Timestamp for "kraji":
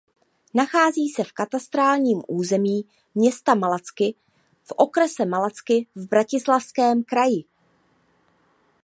7.03-7.43